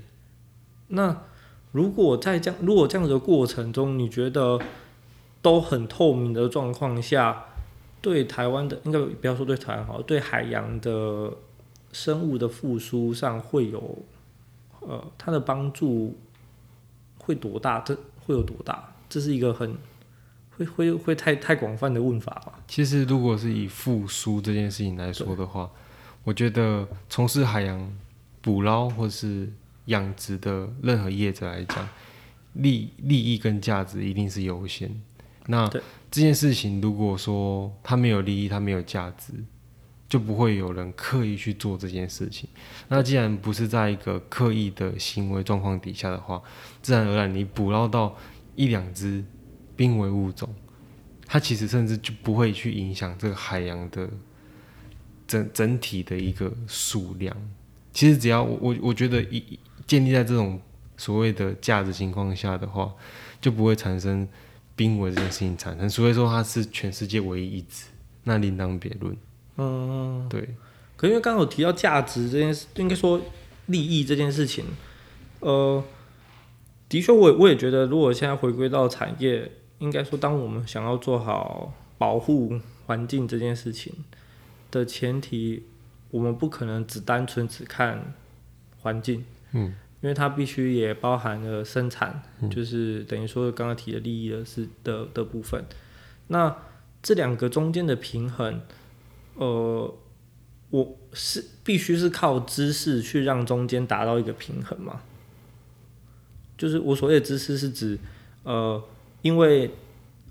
[0.88, 1.24] 那
[1.72, 4.60] 如果在这样如果这样子的过程中，你觉得
[5.42, 7.46] 都很透明的状况下，
[8.02, 11.32] 对台湾的应该不要说对台湾好，对海洋的
[11.92, 13.98] 生物的复苏上会有
[14.80, 16.18] 呃它的帮助
[17.18, 17.80] 会多大？
[17.82, 18.94] 这会有多大？
[19.10, 19.76] 这是一个很
[20.58, 22.60] 会会会太太广泛的问法吧？
[22.68, 25.70] 其实，如果是以复苏这件事情来说的话，
[26.24, 27.94] 我觉得从事海洋
[28.42, 29.50] 捕捞或是
[29.88, 31.90] 养殖的任何业者来讲，
[32.54, 34.90] 利利益跟价值一定是优先。
[35.48, 35.68] 那
[36.12, 39.34] 这件事情，如果说它没有利益，它没有价值，
[40.10, 42.50] 就不会有人刻意去做这件事情。
[42.90, 46.42] 那既然不是在一个刻意的行为状况底下的话，
[46.82, 48.18] 自然而然你捕捞到
[48.56, 49.24] 一两只
[49.76, 50.54] 濒危物种，
[51.26, 54.10] 它其实甚至就不会去影响这个海洋的
[55.26, 57.36] 整整体的一个数量。
[57.94, 60.62] 其实只要我我我觉得一建立在这种
[60.98, 62.94] 所谓的价值情况下的话，
[63.42, 64.28] 就不会产生
[64.76, 65.90] 濒危这件事情产生。
[65.90, 67.86] 除非说它是全世界唯一一只，
[68.26, 69.16] 那另当别论。
[69.56, 70.56] 嗯，对。
[70.96, 73.22] 可因为刚刚有提到价值这件事，应该说
[73.68, 74.66] 利益这件事情，
[75.40, 75.84] 呃，
[76.90, 83.94] 的确，我我也觉得，如果现在回归到产业，应该说，当我们想要做好保护环境这件事情
[84.72, 85.64] 的前提，
[86.10, 88.16] 我们不可能只单纯只看
[88.80, 95.66] 环境，嗯，因为它必须也包含了生产，嗯、就是等于说刚刚提的利益的是的的部分，
[96.28, 96.56] 那
[97.02, 98.62] 这两个中间的平衡。
[99.36, 99.96] 呃，
[100.72, 105.02] 我是必须是靠知识去让中间达到一个平衡嘛？
[106.58, 108.00] 就是我所谓的知识是指，
[108.42, 108.84] 呃，
[109.22, 109.70] 因为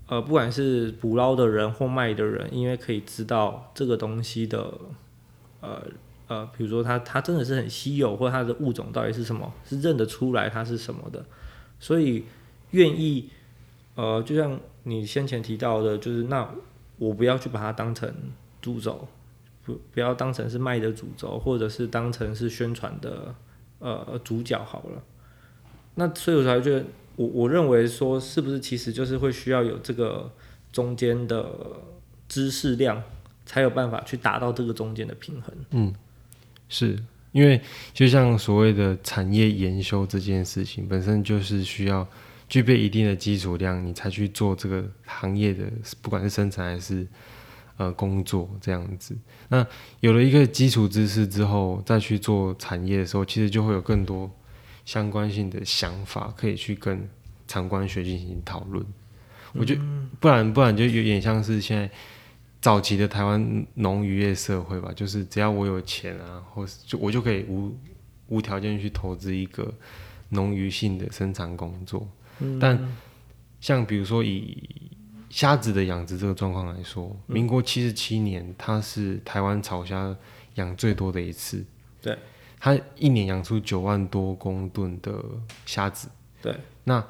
[0.07, 4.73] 呃，不管是捕捞的人或卖的人，因为可以知道这个东西的，
[5.61, 5.81] 呃
[6.27, 11.25] 呃，比如说它它真的是很稀有，或它的物种到底是什么，是认得出来它是什么的，
[11.79, 12.25] 所以
[12.71, 13.29] 愿意，
[13.95, 16.49] 呃，就像你先前提到的，就是那
[16.97, 18.13] 我不要去把它当成。
[18.59, 19.07] 主轴
[19.63, 23.33] 不不要当成是卖的主轴，或者是当成是宣传的
[23.79, 25.01] 呃主角好了。
[25.95, 26.83] 那所以我才觉得，
[27.15, 30.29] 我我认为说，是不是其实就是会需要有这个
[30.73, 31.49] 中间的
[32.27, 33.01] 知识量，
[33.45, 35.53] 才有办法去达到这个中间的平衡。
[35.69, 35.93] 嗯，
[36.69, 36.97] 是
[37.31, 37.61] 因为
[37.93, 42.07] 就像所谓的产业研修这件事情，本身就是需要
[42.49, 45.65] 具备一定的基础量，你才去做这个行业的，
[46.01, 47.07] 不管是生产还是。
[47.79, 49.15] 呃，工作这样子，
[49.49, 49.63] 那
[49.99, 54.27] 有了一个基础知识之后，再去做产业的时候，其实就会有更多
[54.83, 57.07] 相关性的想法可以去跟
[57.45, 58.83] 长官学进行讨论。
[59.53, 59.81] 我觉得
[60.19, 61.87] 不然不然就有点像是现在
[62.59, 67.75] 早期的台湾农渔业社会吧，就是只要我有钱啊，或是就我就可以无
[68.27, 69.73] 无条件去投资一个
[70.29, 72.07] 农渔性的生产工作。
[72.59, 72.79] 但
[73.59, 74.91] 像比如说以
[75.29, 80.15] 虾子的养殖这个状况来说，民国七十七年，它是台湾草虾
[80.55, 81.63] 养最多的一次。
[82.01, 82.17] 对，
[82.59, 85.23] 它一年养出九万多公吨的
[85.65, 86.09] 虾子。
[86.41, 87.03] 对，那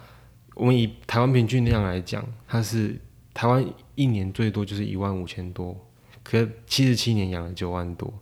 [0.55, 2.99] 我们以台湾平均量来讲，它是
[3.33, 3.63] 台湾
[3.97, 5.77] 一年最多就是一万五千多，
[6.23, 8.13] 可是七十七年养了九万多，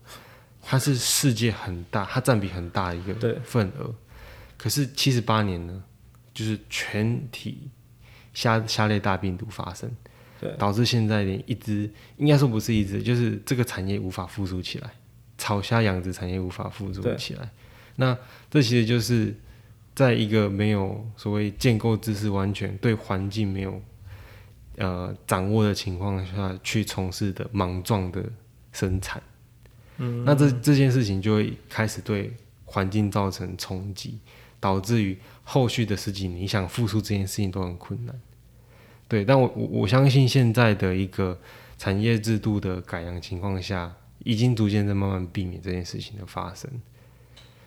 [0.59, 3.93] 它是世界很大，它占比很大的一个份额。
[4.57, 5.83] 可是七十八年呢，
[6.33, 7.69] 就是全体。
[8.33, 9.89] 虾虾类大病毒发生，
[10.57, 14.89] 导致现在连一只，应该说不是一只，就是这个产业无法复苏起来，
[15.37, 17.49] 草虾养殖产业无法复苏起来。
[17.95, 18.17] 那
[18.51, 19.33] 这其实就是
[19.95, 23.81] 在一个没有所谓建构知识、完全对环境没有
[24.77, 28.23] 呃掌握的情况下去从事的莽撞的
[28.71, 29.21] 生产。
[29.97, 32.33] 嗯，那这这件事情就会开始对
[32.65, 34.19] 环境造成冲击，
[34.59, 35.17] 导致于。
[35.47, 38.19] 后续的十几年，你想复苏这件事情都很困难。
[39.07, 41.39] 对，但我我我相信现在的一个
[41.77, 46.67] 产业制度的改良情况下，已经逐渐在慢慢避免这件事情的发生。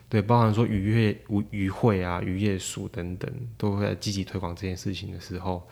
[0.09, 1.16] 对，包含说渔业、
[1.51, 5.64] 渔会啊、渔业署等等，都会在积极推广这件事情的时候，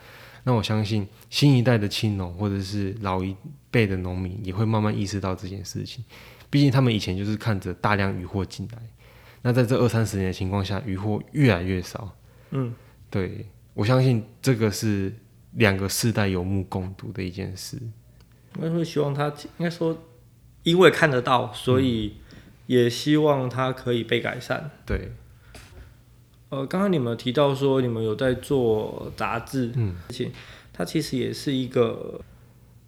[0.47, 3.35] 那我相信新一代的青农或者是老一
[3.69, 6.01] 辈的农民也会慢慢意识到这件事情。
[6.49, 8.81] 毕竟他们以前就是看着大量渔获进来，
[9.41, 12.15] 那在这二三十年的情况下，渔获越来越少。
[12.51, 12.73] 嗯，
[13.09, 15.13] 对，我相信这个是
[15.55, 17.77] 两个世代有目共睹的一件事。
[18.57, 20.01] 我会希望他应该说，
[20.63, 22.13] 因为看得到，所以
[22.67, 24.61] 也希望他可以被改善。
[24.63, 25.11] 嗯、对。
[26.49, 30.31] 呃，刚刚你们提到说你们有在做杂志，嗯，而且
[30.71, 32.21] 它其实也是一个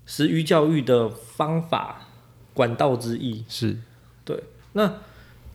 [0.05, 2.07] 食鱼教育的方法
[2.53, 3.43] 管道之一。
[3.49, 3.77] 是。
[4.23, 4.41] 对。
[4.73, 4.93] 那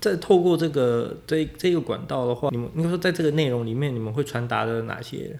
[0.00, 5.38] 在透过这个这这个管道的话，你们应该说在这个内容里面，你们会传达的哪些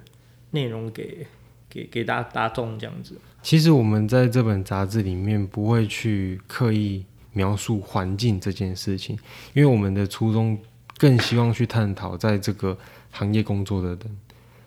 [0.53, 1.27] 内容给
[1.69, 3.15] 给给大大众这样子？
[3.43, 9.19] 其实我们在这本杂志里面不会去刻意描述环境这件事情，
[9.53, 10.59] 因为我们的初衷
[10.99, 12.77] 更希望去探讨在这个
[13.11, 13.99] 行业工作的人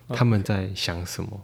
[0.09, 1.41] 他们在想什么，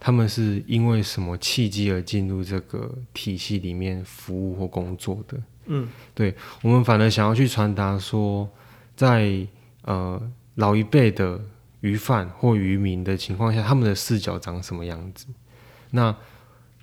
[0.00, 5.40] 他们是因为什么契机而进入这个体系里面服务或工作的。
[5.66, 8.48] 嗯，对，我们反而想要去传达说，
[8.94, 9.46] 在
[9.82, 10.20] 呃
[10.56, 11.40] 老一辈的
[11.80, 15.26] 鱼贩或渔民的情况下，他们的视角长什么样子？
[15.90, 16.14] 那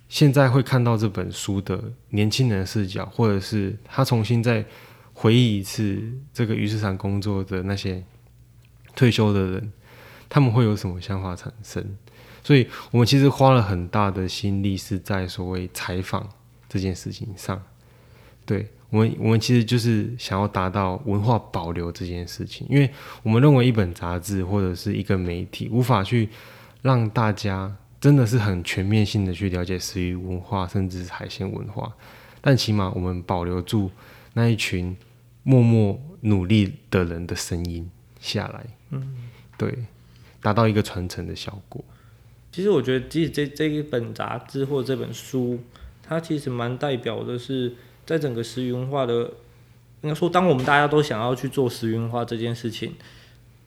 [0.07, 4.65] 现在会看到这本书的年轻人的视角，或者是他重新再
[5.21, 6.01] 回忆一次
[6.33, 8.03] 这个鱼市场工作的那些
[8.95, 9.71] 退休的人，
[10.27, 11.85] 他们会有什么想法产生？
[12.43, 16.27] 所以我们其实花了很大的心力是在所谓采访
[16.67, 17.61] 这件事情上。
[18.47, 22.89] 对，我们，我们其实就是想要达到文化保留这件事情，因为
[23.21, 26.29] 我们认为一本杂志或者是一个媒体无法去
[26.81, 27.77] 让大家。
[28.01, 31.93] 真的是很全面性的去了解食鱼文化，甚至是海鲜文化。
[32.41, 33.91] 但起码我们保留住
[34.33, 34.97] 那一群
[35.43, 39.85] 默默努力的人的声音下来，嗯，对，
[40.41, 41.83] 达到一个传承的效果。
[42.51, 45.59] 其实我觉得，即使这这一本杂志或这本书，
[46.03, 47.73] 它其实蛮代表的是，
[48.05, 49.31] 在整个食鱼文化的，
[50.01, 52.93] 应该说，当我们大家都想要去做食鱼文化这件事情，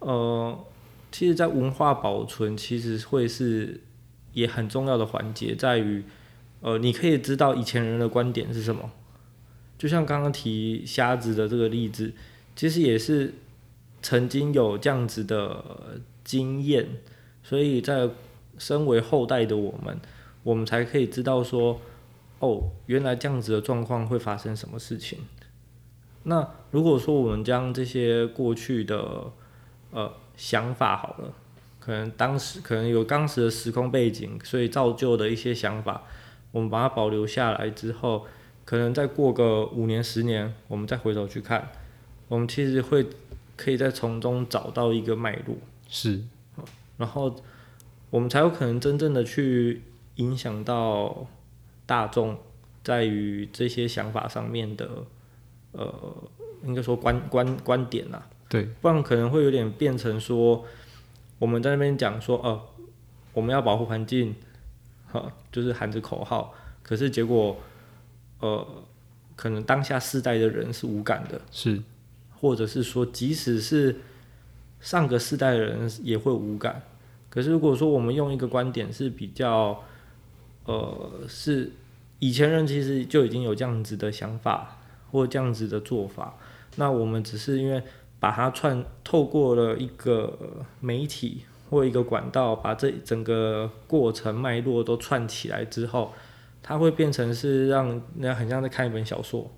[0.00, 0.58] 呃，
[1.10, 3.80] 其实，在文化保存，其实会是。
[4.34, 6.02] 也很重要的环节在于，
[6.60, 8.90] 呃，你可以知道以前人的观点是什么。
[9.78, 12.12] 就像刚刚提虾子的这个例子，
[12.54, 13.34] 其实也是
[14.02, 16.88] 曾经有这样子的经验，
[17.42, 18.08] 所以在
[18.58, 19.98] 身为后代的我们，
[20.42, 21.80] 我们才可以知道说，
[22.38, 25.20] 哦，原来这样子的状况会发生什么事情。
[26.24, 29.32] 那如果说我们将这些过去的
[29.90, 31.32] 呃想法好了。
[31.80, 36.04] 可能当时可能有当时的时空背景，所以造就的一些想法，
[36.50, 38.26] 我们把它保留下来之后，
[38.64, 41.70] 可能再过个五年十年，我们再回头去看，
[42.28, 43.06] 我们其实会
[43.56, 45.56] 可以再从中找到一个脉络，
[45.88, 46.20] 是，
[46.96, 47.34] 然后
[48.10, 49.82] 我们才有可能真正的去
[50.16, 51.26] 影响到
[51.86, 52.38] 大众，
[52.82, 54.88] 在于这些想法上面的，
[55.72, 55.92] 呃，
[56.64, 60.64] 应该说观观观点呐，对，不然可能会有点变成说。
[61.40, 62.62] 我们在那边讲说，呃，
[63.34, 64.34] 我们要保护环境，
[65.10, 67.58] 哈，就是喊着口号，可是结果，
[68.44, 68.66] 呃，
[69.36, 71.82] 可能当下世代的人是无感的，是，
[72.36, 73.96] 或者是说，即使是
[74.80, 76.82] 上个世代的人也会无感。
[77.30, 79.82] 可是如果说我们用一个观点是比较，
[80.64, 81.72] 呃，是
[82.18, 84.78] 以前人其实就已经有这样子的想法
[85.10, 86.34] 或这样子的做法，
[86.76, 87.82] 那我们只是因为。
[88.20, 90.38] 把它串透过了一个
[90.80, 96.10] 媒体或一个管道，把这整个过程脉络都串起来之后，
[96.64, 99.48] 它会变成是让那很像在看一本小说，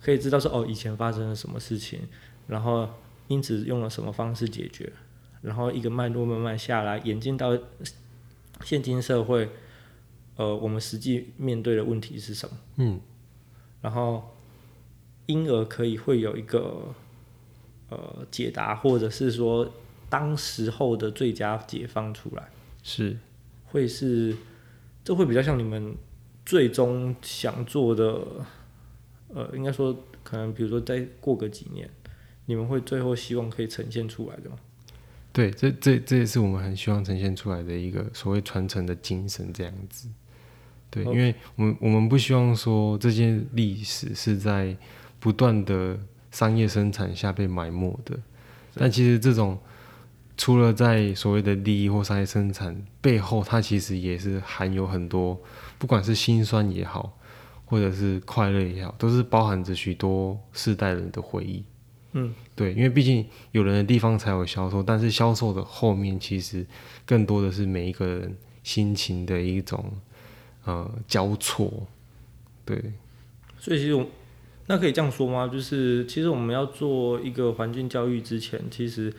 [0.00, 2.00] 可以知道说哦，以前发生了什么事情，
[2.46, 2.88] 然后
[3.28, 4.92] 因此用了什么方式解决，
[5.40, 7.58] 然后一个脉络慢慢下来，演进到
[8.62, 9.48] 现今社会，
[10.36, 12.56] 呃，我们实际面对的问题是什么？
[12.76, 13.00] 嗯，
[13.80, 14.36] 然后
[15.24, 16.94] 因而可以会有一个。
[17.88, 19.72] 呃，解答或者是说
[20.10, 22.48] 当时候的最佳解放出来，
[22.82, 23.16] 是
[23.66, 24.36] 会是
[25.04, 25.94] 这会比较像你们
[26.46, 28.22] 最终想做的，
[29.34, 31.90] 呃，应该说可能比如说再过个几年，
[32.46, 34.56] 你们会最后希望可以呈现出来的吗？
[35.34, 40.08] 对，这这这也是我们很希望呈现出来的一个所谓传承的精神，这样子。
[40.88, 44.74] 对因为我们我们不希望说这件历史是在
[45.20, 45.98] 不断的。
[46.32, 48.14] 商业生产下被埋没的，
[48.74, 49.58] 但其实这种
[50.36, 55.40] 除了在所谓的利益或商业生产背后，它其实也是含有很多，
[55.78, 57.18] 不管是辛酸也好，
[57.64, 61.64] 或者是快乐也好，都是包含着许多世代人的回忆。
[62.12, 66.66] 嗯，对，因为毕竟有人的地方才有销售，但是销售的后面其实
[67.04, 69.92] 更多的是每一个人心情的一种
[70.64, 71.86] 呃交错，
[72.64, 72.92] 对。
[73.58, 74.06] 所以其实我
[74.66, 75.48] 那可以这样说吗？
[75.48, 79.12] 就是其实我们要做一个环境教育之前，其实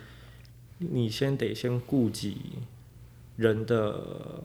[0.78, 2.36] 你先得先顾及
[3.36, 4.42] 人的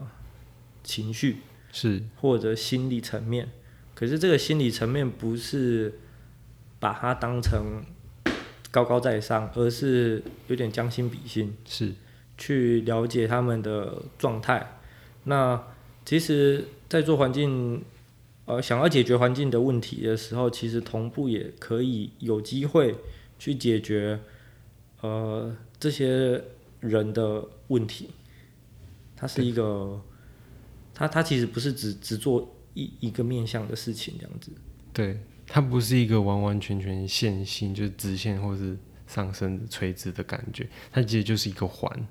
[0.82, 1.38] 情绪，
[1.72, 3.48] 是或者心理层面。
[3.94, 6.00] 可是这个心理层面不是
[6.80, 7.82] 把它当成
[8.70, 11.92] 高高在上，而是有点将心比心，是
[12.36, 14.78] 去了解他们的状态。
[15.24, 15.62] 那
[16.04, 17.82] 其实，在做环境，
[18.46, 22.96] 呃，想要解决环境的问题的时候，其实同步也可以有机会
[23.38, 24.18] 去解决，
[25.04, 26.42] 呃，这些
[26.80, 28.10] 人的问题。
[29.16, 30.00] 它是一个，
[30.92, 32.50] 它它其实不是只只做。
[32.76, 34.50] 一一个面向的事情这样子，
[34.92, 38.76] 对，它不是一个完完全全线性，就是直线或是
[39.06, 42.06] 上升垂直的感觉，它其实就是一个环，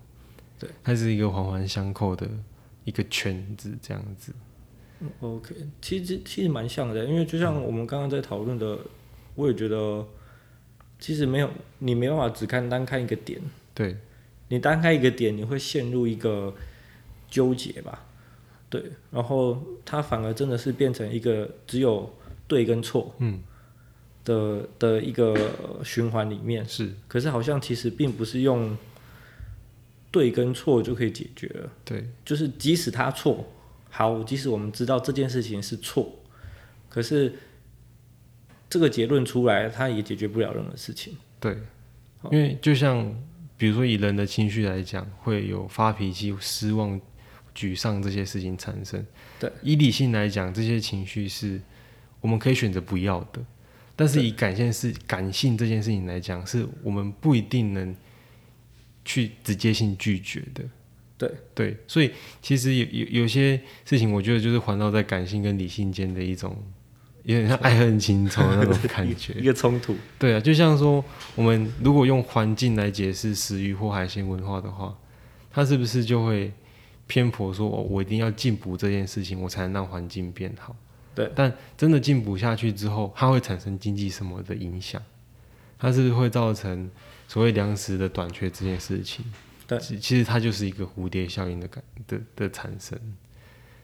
[0.58, 2.26] 对，它是一个环环相扣的
[2.86, 4.32] 一个圈子这样子。
[5.02, 8.86] 嗯，OK，其实其实蛮像的，因为就像我们刚刚在讨论的，嗯，
[9.36, 10.08] 我也觉得，
[11.04, 11.50] 其实没有
[11.80, 13.38] 你没办法只看单看一个点，
[13.74, 13.98] 对，
[14.48, 16.56] 你单看一个点，你会陷入一个
[17.30, 18.06] 纠结吧。
[18.70, 18.82] 对，
[19.12, 22.10] 然后它反而真的是变成一个只有
[22.48, 23.42] 对跟错，嗯，
[24.24, 25.38] 的的一个
[25.84, 26.66] 循环里面。
[26.66, 28.78] 是，可是好像其实并不是用
[30.10, 33.46] 对跟错就可以解决了，对，就是即使他错，
[33.90, 36.16] 好，即使我们知道这件事情是错，
[36.88, 37.36] 可是
[38.74, 41.56] 这个结论出来，它也解决不了任何事情，对，
[42.32, 43.16] 因为就像
[43.56, 47.00] 比如说以人的情绪来讲，会有发脾气、失望。
[47.56, 49.06] 沮丧这些事情产生，
[49.40, 51.62] 对，以理性来讲，这些情绪是
[52.20, 53.46] 我们可以选择不要的，
[53.96, 57.96] 但是以感性是感性这件事情来讲，是我们不一定能
[59.06, 60.64] 去直接性拒绝的，
[61.16, 61.32] 对。
[61.54, 62.10] 对，所以
[62.42, 66.58] 其实有有有些事情，我觉得就是环绕在感性跟理性间的一种，
[67.24, 71.04] 有点像爱恨情仇的那种感觉， 一个冲突，对啊，就像说
[71.36, 74.98] 我们如果用环境来解释食鱼或海鲜文化的话，
[75.52, 76.52] 它是不是就会？
[77.06, 80.74] 偏颇说，我一定要进补这件事情，我才能让环境变好。
[81.14, 85.00] 对，但真的进补下去之后，它会产生经济什么的影响？
[85.78, 86.90] 它是不是会造成
[87.28, 89.26] 所谓粮食的短缺这件事情？
[89.68, 92.98] 对，其实它就是一个蝴蝶效应的感的的产生。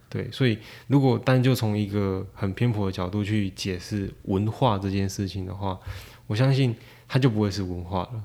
[0.10, 0.58] 对，所以
[0.88, 5.80] 如果单就从一个很偏颇的角度去解释文化这件事情的话，
[6.26, 6.76] 我相信
[7.08, 8.24] 它就不会是文化了。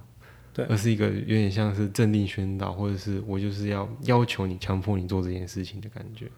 [0.54, 6.30] 对，而是一个有点像是政令宣导，或者是我就是要要求你、强迫你做这件事情的感觉。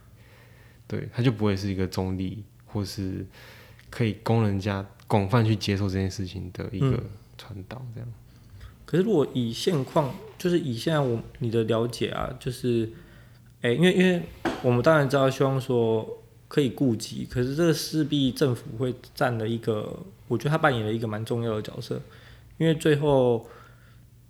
[0.86, 3.26] 对，它就不会是一个中立，或是
[3.90, 7.02] 可以供人家广泛去接受这件事情的一个
[7.36, 7.84] 传导。
[7.94, 8.66] 这样、嗯。
[8.86, 12.90] 可是，如果以现况，就是以现在我你的了解啊，就是，
[13.62, 14.22] 哎、欸，因为因为
[14.62, 19.98] 我们当然知道，希望说可以顾及，可是这个势必政府会占了一个，
[20.28, 22.00] 我觉得他扮演了一个蛮重要的角色，
[22.58, 23.46] 因为最后。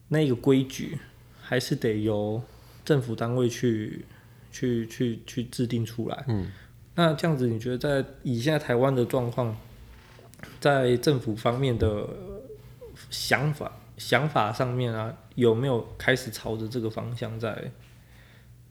[0.08, 0.96] 那个规矩
[1.42, 2.40] 还是得由
[2.84, 4.04] 政府单位去
[4.52, 6.24] 去去去制定出来。
[6.28, 6.46] 嗯，
[6.94, 9.56] 那这样子，你觉得在以现在台湾的状况，
[10.60, 12.08] 在政府方面的
[13.10, 17.72] 想法想法上面啊，有没有开始朝着这个方向在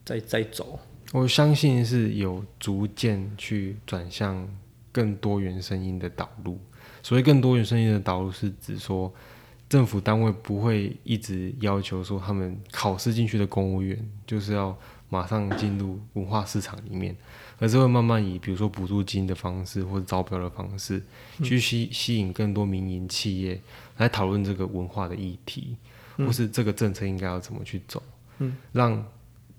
[0.06, 0.80] 在在走？
[1.12, 4.48] 我相信是有逐渐去转向
[4.90, 6.58] 更多元声音的导入。
[7.02, 9.12] 所谓更多元声音的导入，是指说。
[9.68, 14.78] 政府单位不会一直要求说他们考试进去的公务员就是要
[15.08, 17.16] 马上进入文化市场里面，
[17.58, 21.02] 而是会慢慢以比如说补助金的方式或者招标的方式
[21.42, 23.60] 去吸吸引更多民营企业
[23.96, 25.76] 来讨论这个文化的议题，
[26.18, 28.00] 或是这个政策应该要怎么去走，
[28.70, 29.04] 让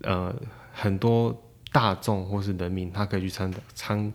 [0.02, 0.36] 呃
[0.74, 1.36] 很多
[1.72, 4.14] 大众或是人民他可以去参参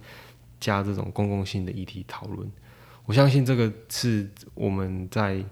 [0.60, 2.50] 加这种公共性的议题讨论。
[3.04, 5.44] 我相信这个是我们在。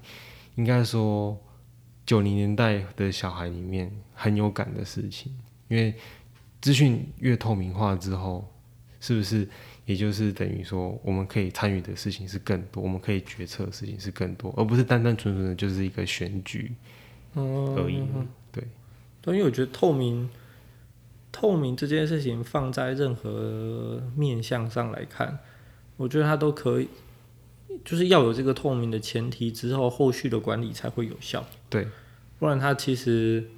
[0.57, 1.39] 应该说，
[2.05, 5.33] 九零年代的小孩里面很有感的事情，
[5.69, 5.95] 因为
[6.61, 8.47] 资讯越透明化之后，
[8.99, 9.49] 是不是
[9.87, 16.75] 也就是等于说，我们可以参与的事情是更多，我们可以决策的事情是更多，而不是单单纯纯的就是一个选举
[17.35, 18.03] 而已。
[19.23, 20.29] 对，因为我觉得透明，
[21.31, 25.39] 透明这件事情放在任何面向上来看，
[25.97, 26.89] 我觉得它都可以。
[27.85, 31.47] 就是要有这个透明的前提之后，后续的管理才会有效。
[31.71, 31.87] 对，
[32.39, 33.49] 不然它其实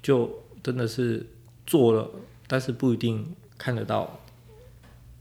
[0.00, 1.26] 就真的是
[1.66, 2.08] 做了，
[2.46, 4.20] 但是不一定看得到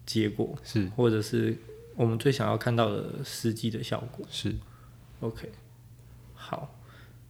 [0.06, 1.58] 结果，是，或者是
[1.95, 4.24] 我们最想要看到的实际的效果。
[4.30, 4.56] 是
[5.20, 5.52] ，OK。
[6.36, 6.76] 好，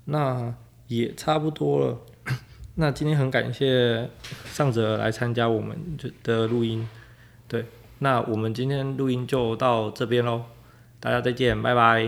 [0.03, 0.53] 那
[0.87, 1.97] 也差不多了。
[2.75, 4.09] 那今天很感谢
[4.45, 5.77] 尚哲来参加我们
[6.23, 6.87] 的录音，
[7.47, 7.65] 对，
[7.99, 10.43] 那我们今天录音就到这边喽，
[10.99, 12.06] 大家再见，拜拜。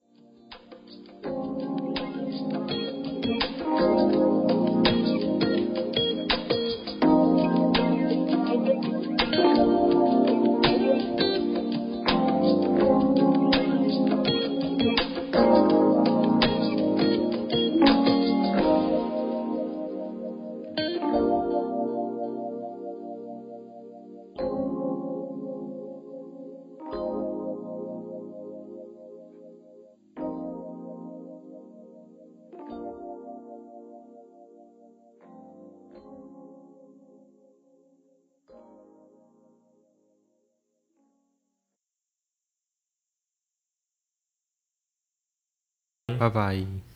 [46.19, 46.88] 拜拜。